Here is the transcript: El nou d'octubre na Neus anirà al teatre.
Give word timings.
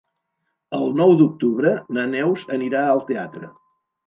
El 0.77 0.87
nou 1.01 1.13
d'octubre 1.19 1.75
na 1.99 2.07
Neus 2.15 2.47
anirà 2.59 2.83
al 2.95 3.05
teatre. 3.13 3.53